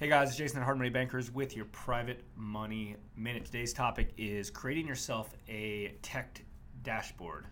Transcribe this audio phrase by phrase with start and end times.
[0.00, 3.44] Hey guys, it's Jason at Hard Money Bankers with your private money minute.
[3.44, 6.42] Today's topic is creating yourself a tech
[6.82, 7.44] dashboard,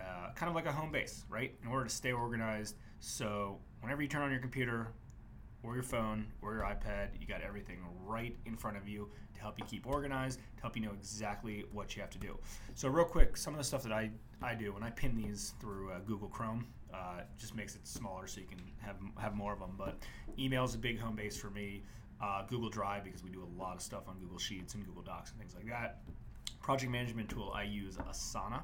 [0.00, 1.56] uh, kind of like a home base, right?
[1.60, 2.76] In order to stay organized.
[3.00, 4.92] So whenever you turn on your computer
[5.62, 9.40] or your phone or your iPad, you got everything right in front of you to
[9.40, 12.38] help you keep organized, to help you know exactly what you have to do.
[12.74, 14.10] So real quick, some of the stuff that I,
[14.42, 18.26] I do when I pin these through uh, Google Chrome, uh, just makes it smaller
[18.26, 19.74] so you can have have more of them.
[19.76, 19.98] But
[20.38, 21.82] email is a big home base for me.
[22.20, 25.02] Uh, Google Drive because we do a lot of stuff on Google Sheets and Google
[25.02, 26.00] Docs and things like that.
[26.62, 28.62] Project management tool I use Asana.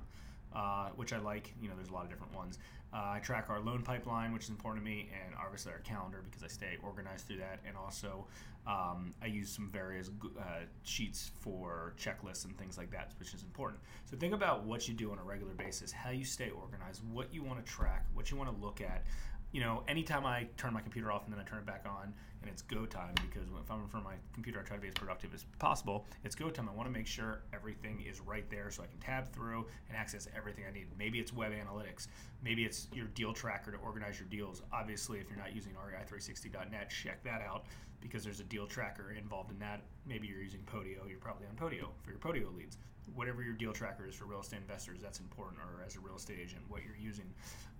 [0.54, 1.52] Uh, which I like.
[1.60, 2.58] You know, there's a lot of different ones.
[2.92, 6.22] Uh, I track our loan pipeline, which is important to me, and obviously our calendar
[6.24, 7.58] because I stay organized through that.
[7.66, 8.26] And also,
[8.64, 10.42] um, I use some various uh,
[10.84, 13.80] sheets for checklists and things like that, which is important.
[14.04, 17.34] So think about what you do on a regular basis, how you stay organized, what
[17.34, 19.04] you want to track, what you want to look at
[19.54, 22.12] you know, anytime I turn my computer off and then I turn it back on
[22.42, 24.82] and it's go time because if I'm in front of my computer, I try to
[24.82, 26.06] be as productive as possible.
[26.24, 26.68] It's go time.
[26.68, 29.96] I want to make sure everything is right there so I can tab through and
[29.96, 30.88] access everything I need.
[30.98, 32.08] Maybe it's web analytics.
[32.42, 34.60] Maybe it's your deal tracker to organize your deals.
[34.72, 37.66] Obviously, if you're not using REI360.net, check that out
[38.00, 39.82] because there's a deal tracker involved in that.
[40.04, 41.08] Maybe you're using Podio.
[41.08, 42.76] You're probably on Podio for your Podio leads.
[43.14, 46.16] Whatever your deal tracker is for real estate investors, that's important, or as a real
[46.16, 47.32] estate agent, what you're using.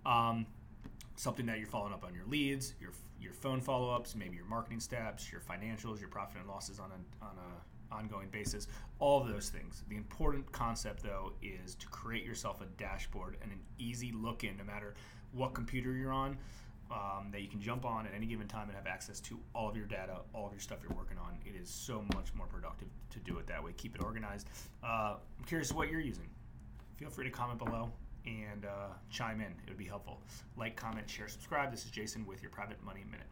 [0.06, 0.46] Um,
[1.16, 4.80] something that you're following up on your leads, your your phone follow-ups, maybe your marketing
[4.80, 8.66] steps, your financials, your profit and losses on a, on a ongoing basis,
[8.98, 9.82] all of those things.
[9.88, 14.58] The important concept though is to create yourself a dashboard and an easy look in
[14.58, 14.94] no matter
[15.32, 16.36] what computer you're on.
[16.90, 19.70] Um, that you can jump on at any given time and have access to all
[19.70, 21.38] of your data, all of your stuff you're working on.
[21.46, 23.72] It is so much more productive to do it that way.
[23.72, 24.48] Keep it organized.
[24.84, 26.28] Uh, I'm curious what you're using.
[26.96, 27.90] Feel free to comment below
[28.26, 29.46] and uh, chime in.
[29.46, 30.20] It would be helpful.
[30.56, 31.70] Like, comment, share, subscribe.
[31.70, 33.26] This is Jason with your Private Money Minute.